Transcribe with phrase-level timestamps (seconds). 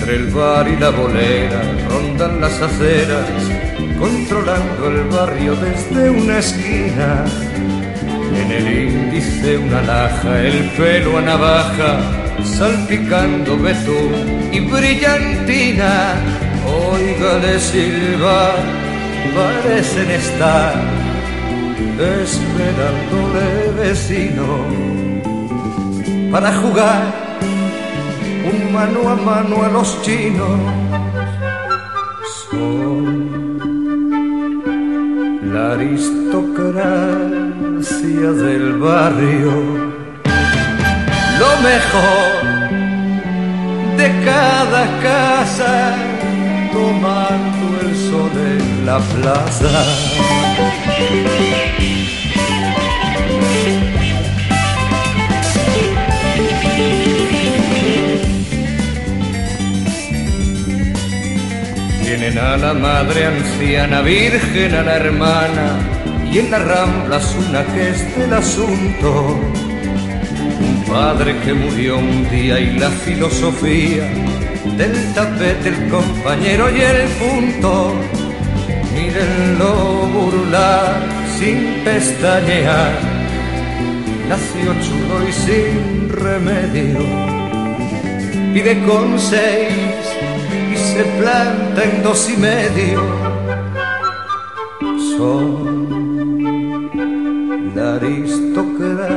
[0.00, 3.26] Entre el bar y la bolera rondan las aceras,
[3.98, 7.26] controlando el barrio desde una esquina.
[8.34, 12.00] En el índice una laja, el pelo a navaja,
[12.42, 16.14] salpicando betún y brillantina.
[16.66, 18.52] Oígale silba,
[19.34, 20.80] parecen estar
[22.22, 24.64] esperándole vecino
[26.32, 27.19] para jugar
[28.44, 30.60] un mano a mano a los chinos.
[32.50, 33.58] Son
[35.52, 39.52] la aristocracia del barrio,
[41.42, 42.30] lo mejor
[43.96, 45.72] de cada casa,
[46.72, 49.84] tomando el sol en la plaza.
[62.20, 65.78] Tienen a la madre anciana, virgen a la hermana,
[66.30, 69.40] y en las ramblas una que es del asunto.
[70.60, 74.04] Un padre que murió un día y la filosofía
[74.76, 77.94] del tapete, el compañero y el punto.
[78.92, 81.00] Mírenlo burlar
[81.38, 82.98] sin pestañear,
[84.28, 86.98] nació chulo y sin remedio.
[88.52, 89.89] Pide con seis y
[91.00, 93.00] se planta en dos y medio.
[95.16, 95.40] Son
[97.74, 99.08] la aristocracia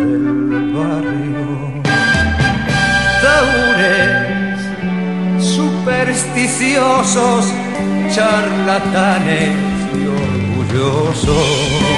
[0.00, 1.48] del barrio.
[3.24, 4.60] Taures
[5.44, 7.44] supersticiosos,
[8.14, 9.50] charlatanes
[9.94, 11.89] y orgullosos.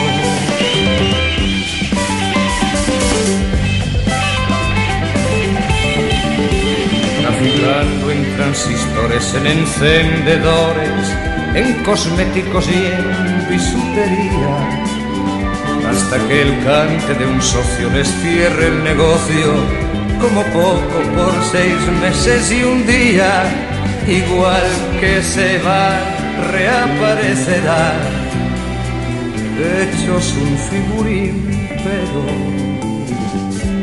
[7.45, 11.09] En transistores, en encendedores,
[11.57, 14.81] en cosméticos y en bisutería,
[15.91, 19.55] hasta que el cante de un socio les el negocio,
[20.21, 23.43] como poco por seis meses y un día,
[24.07, 24.63] igual
[25.01, 25.99] que se va,
[26.53, 27.95] reaparecerá,
[29.83, 32.23] hechos un figurín, pero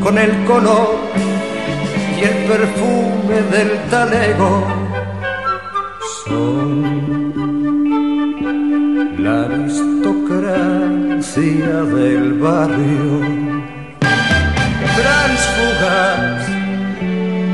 [0.01, 1.28] con el color
[2.19, 4.63] y el perfume del talego
[6.25, 6.69] son
[9.17, 13.09] la aristocracia del barrio.
[14.99, 16.41] Transfugas,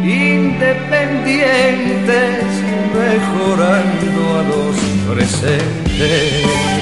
[0.04, 2.44] independientes,
[2.96, 4.76] mejorando a los
[5.10, 6.75] presentes.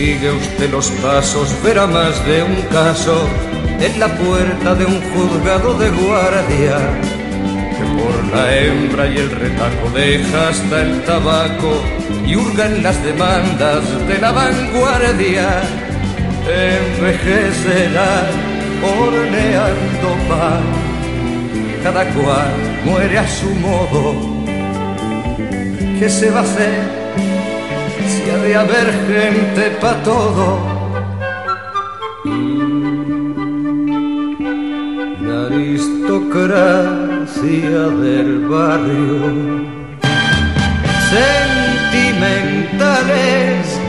[0.00, 3.28] Sigue usted los pasos, verá más de un caso
[3.78, 6.78] en la puerta de un juzgado de guardia,
[7.76, 11.72] que por la hembra y el retaco deja hasta el tabaco
[12.26, 15.48] y hurga en las demandas de la vanguardia.
[16.48, 18.22] Envejecerá
[18.82, 20.62] horneando pan,
[21.82, 22.52] cada cual
[22.86, 24.04] muere a su modo.
[25.98, 26.99] ¿Qué se va a hacer?
[28.38, 30.58] De haber gente pa' todo.
[35.26, 39.20] La aristocracia del barrio,
[41.10, 43.80] sentimentales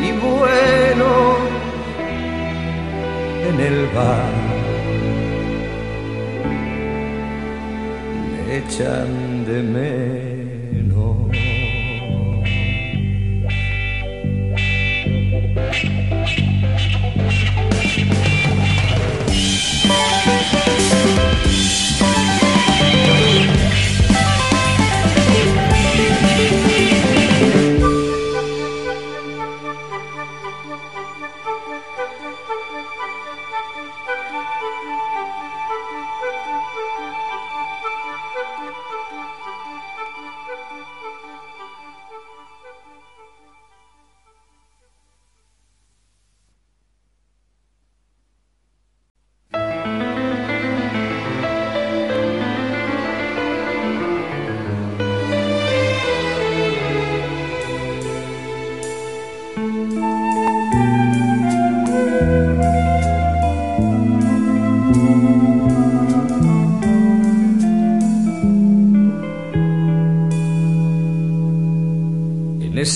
[0.00, 1.38] y buenos
[3.48, 4.34] en el bar.
[8.50, 10.29] Echan de menos.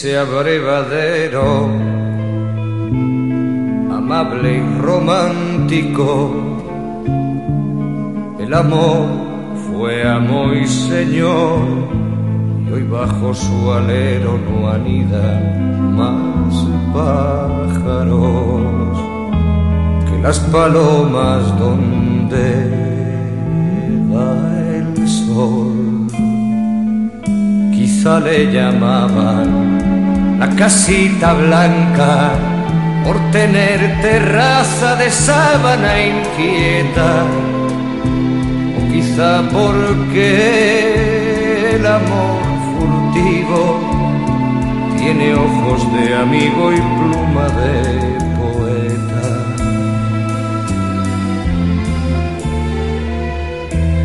[0.05, 1.65] Ese abrevadero
[3.91, 6.31] amable y romántico.
[8.39, 9.07] El amor
[9.67, 11.59] fue amo y señor,
[12.67, 16.55] y hoy bajo su alero no anidan más
[16.93, 18.21] pájaros
[20.05, 22.45] que las palomas donde
[24.13, 24.37] va
[24.77, 25.85] el sol
[28.05, 29.84] le llamaban
[30.45, 32.33] la casita blanca
[33.03, 37.25] por tener terraza de sábana inquieta
[38.77, 40.29] o quizá porque
[41.77, 42.43] el amor
[42.73, 43.63] furtivo
[44.99, 47.75] tiene ojos de amigo y pluma de
[48.39, 49.27] poeta.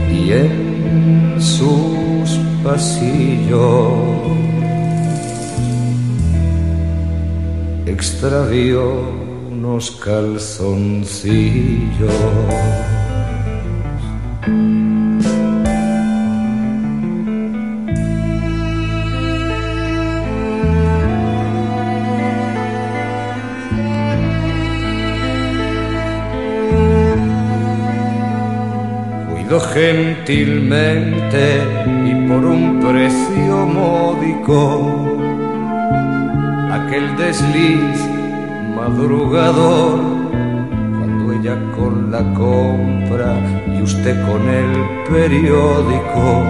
[0.09, 2.30] Y en sus
[2.63, 4.38] pasillo
[7.91, 9.03] extravió
[9.51, 12.13] unos calzoncillos.
[29.74, 31.62] gentilmente
[32.06, 35.19] y por un precio módico
[36.89, 38.00] aquel desliz
[38.75, 40.00] madrugador
[40.97, 43.31] cuando ella con la compra
[43.68, 44.71] y usted con el
[45.07, 46.44] periódico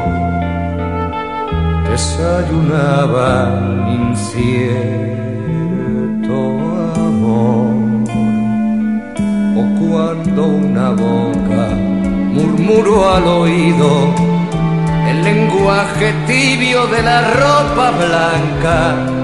[1.90, 3.30] desayunaba
[4.00, 4.78] incierto
[6.96, 7.76] amor
[9.60, 11.68] o cuando una boca
[12.34, 13.90] murmuro al oído
[15.10, 19.19] el lenguaje tibio de la ropa blanca.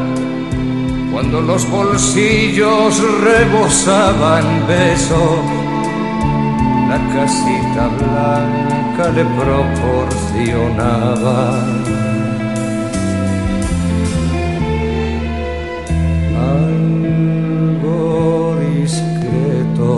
[1.15, 5.39] Cuando los bolsillos rebosaban besos,
[6.89, 11.63] la casita blanca le proporcionaba.
[17.47, 19.95] Algo discreto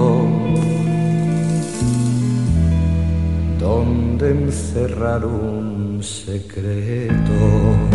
[3.57, 7.86] donde encerrar un secreto.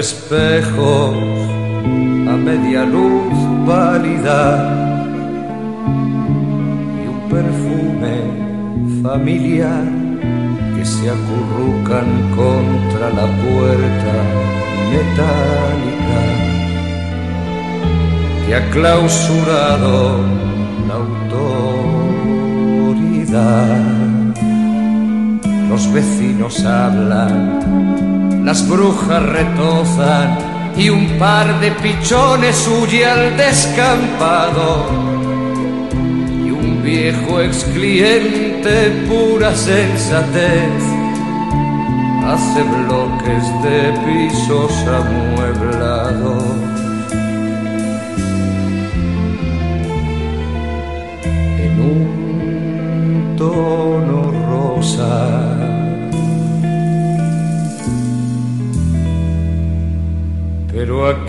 [0.00, 1.14] Espejos
[2.32, 3.34] a media luz
[3.66, 4.80] válida
[7.30, 8.16] perfume
[9.02, 9.84] familiar
[10.74, 12.08] que se acurrucan
[12.40, 14.14] contra la puerta
[14.92, 16.20] metálica
[18.46, 19.94] que ha clausurado
[20.88, 21.60] la autoridad.
[25.68, 27.60] Los vecinos hablan,
[28.44, 30.38] las brujas retozan
[30.76, 35.10] y un par de pichones huye al descampado
[36.82, 40.82] viejo ex cliente, pura sensatez,
[42.26, 46.39] hace bloques de pisos amueblados.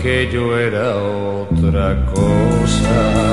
[0.02, 3.31] Pero aquello era otra cosa.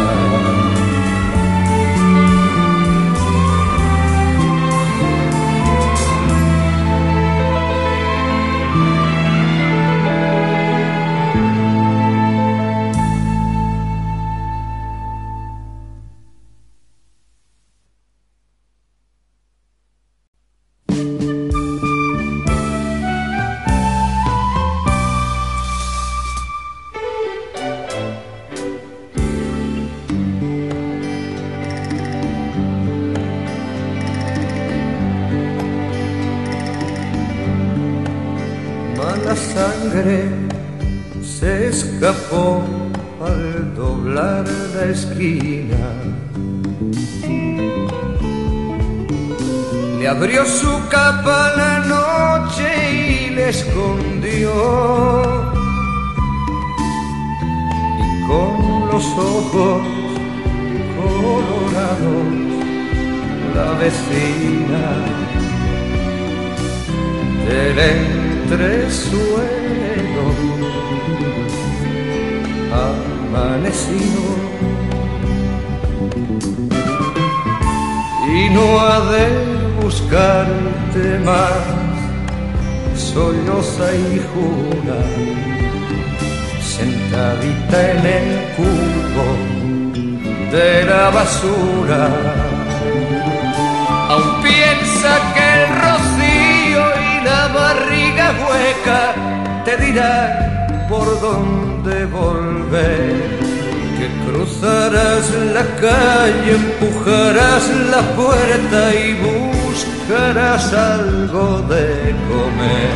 [50.20, 54.52] abrió su capa la noche y le escondió.
[58.04, 59.82] Y con los ojos
[61.00, 62.28] colorados,
[63.56, 64.88] la vecina
[67.48, 67.80] del
[68.50, 69.06] entresuelo
[72.90, 74.24] amanecido.
[78.28, 81.52] Y no ha de buscarte más
[82.96, 85.00] solloza y jura
[86.62, 89.28] sentadita en el cubo
[90.52, 92.10] de la basura
[94.10, 99.02] aún piensa que el rocío y la barriga hueca
[99.66, 103.40] te dirán por dónde volver.
[103.98, 109.59] Que cruzarás la calle, empujarás la puerta y buscarás
[110.12, 112.94] algo de comer.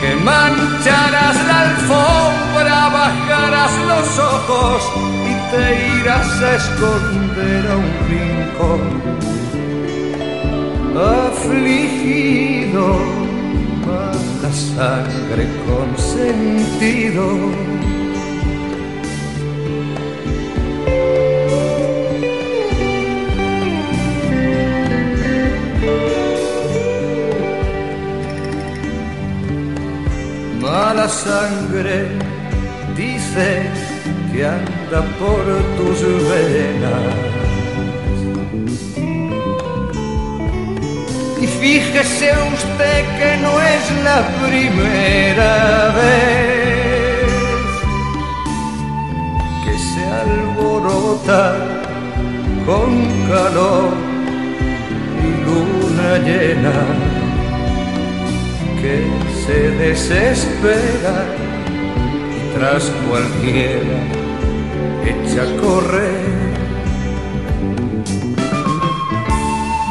[0.00, 4.82] Que mancharás la alfombra, bajarás los ojos
[5.28, 5.64] y te
[6.00, 8.82] irás a esconder a un rincón
[11.26, 12.84] afligido,
[14.42, 15.88] la sangre con
[31.24, 32.08] sangre
[32.96, 33.46] dice
[34.30, 35.44] que anda por
[35.76, 37.34] tus venas.
[41.64, 45.54] Fíjese usted que no es la primera
[45.98, 47.24] vez
[49.64, 51.42] que se alborota
[52.66, 52.88] con
[53.30, 53.94] calor
[55.24, 56.76] y luna llena,
[58.82, 61.16] que se desespera
[62.56, 63.98] tras cualquiera
[65.04, 66.54] echa a correr.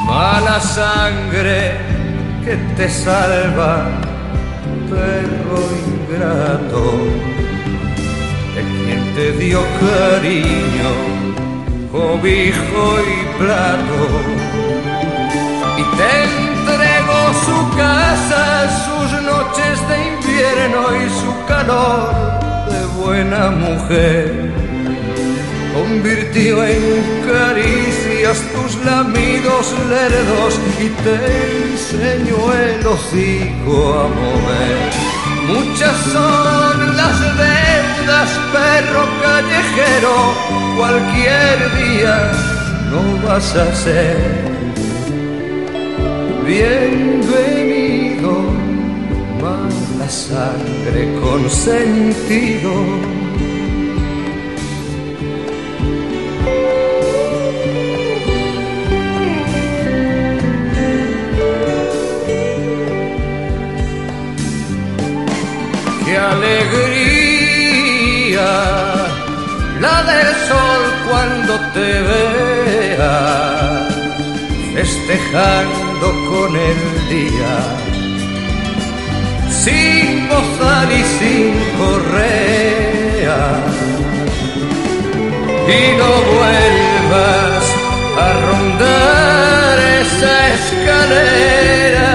[0.07, 1.77] Mala sangre
[2.43, 3.87] que te salva,
[4.89, 6.83] perro ingrato,
[8.55, 10.91] de quien te dio cariño,
[11.91, 12.83] cobijo
[13.13, 13.99] y plato,
[15.77, 16.11] y te
[16.43, 18.62] entregó su casa,
[20.73, 22.13] y su calor
[22.67, 24.51] de buena mujer
[25.71, 26.81] convirtió en
[27.27, 31.15] caricias tus lamidos lerdos y te
[31.71, 34.79] enseñó el hocico a mover.
[35.47, 40.15] Muchas son las deudas, perro callejero,
[40.75, 42.31] cualquier día
[42.89, 44.52] no vas a ser
[50.13, 52.71] sangre con sentido.
[66.33, 67.71] Alegría,
[69.81, 73.17] la del sol cuando te vea,
[74.75, 76.79] festejando con el
[77.09, 77.53] día,
[79.63, 83.41] sin gozar y sin correa,
[85.67, 87.63] y no vuelvas
[88.23, 92.11] a rondar esa escalera.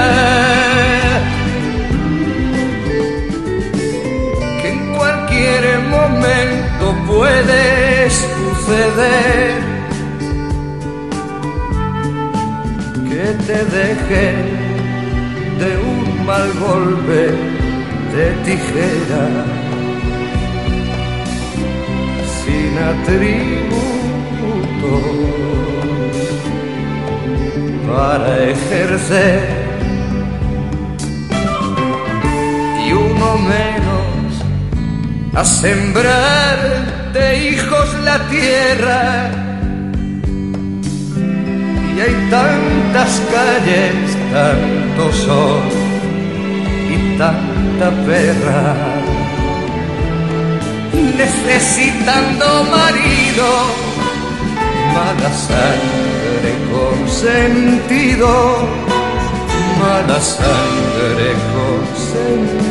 [7.07, 9.55] Puede suceder
[13.09, 14.58] que te deje de un
[16.28, 17.20] mal golpe
[18.14, 19.26] de tijera.
[22.38, 23.78] Sin atributos
[27.90, 29.40] para ejercer.
[32.85, 34.28] Y uno menos
[35.35, 36.58] a sembrar
[37.14, 39.30] de hijos la tierra.
[41.94, 45.88] Y hay tantas calles, tanto sol
[46.90, 48.75] y tanta perra
[51.18, 53.49] necesitando marido,
[54.95, 58.28] mala sangre con sentido,
[59.80, 61.80] mala sangre con
[62.12, 62.68] sentido.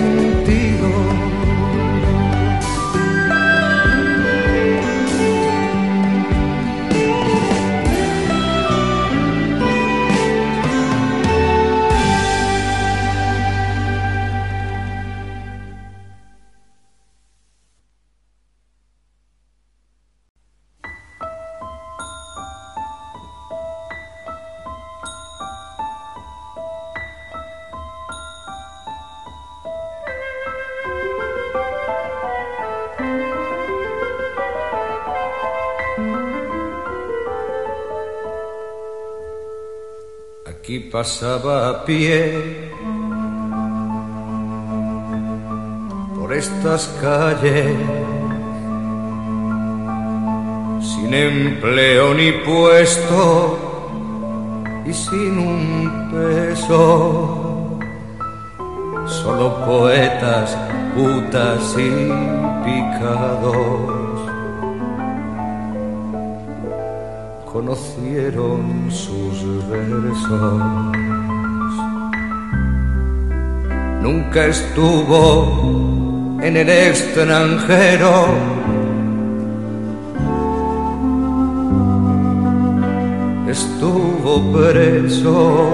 [40.79, 42.69] Pasaba a pie
[46.15, 47.75] por estas calles
[50.81, 53.57] sin empleo ni puesto
[54.85, 57.79] y sin un peso.
[59.07, 60.57] Solo poetas,
[60.95, 62.11] putas y
[62.63, 64.16] picados
[67.51, 70.61] conocieron sus versos.
[74.01, 78.27] Nunca estuvo en el extranjero
[83.49, 85.73] estuvo preso.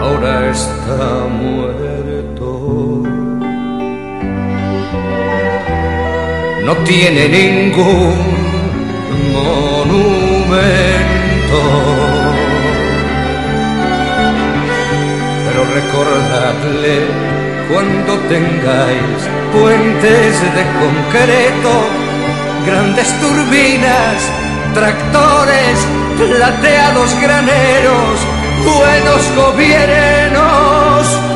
[0.00, 1.85] Ahora está muerto.
[6.66, 8.16] No tiene ningún
[9.32, 10.00] monumento.
[15.46, 16.94] Pero recordadle
[17.70, 19.18] cuando tengáis
[19.52, 21.72] puentes de concreto
[22.66, 24.16] grandes turbinas,
[24.74, 25.76] tractores,
[26.18, 28.14] plateados graneros,
[28.64, 31.35] buenos gobiernos.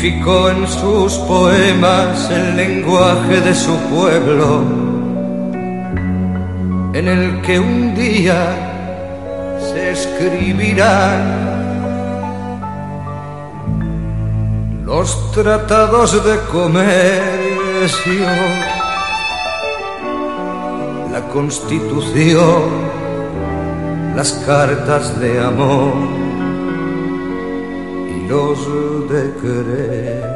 [0.00, 4.62] En sus poemas el lenguaje de su pueblo,
[6.92, 11.22] en el que un día se escribirán
[14.84, 18.26] los tratados de comercio,
[21.12, 22.62] la constitución,
[24.16, 26.21] las cartas de amor
[28.32, 30.31] los de querer.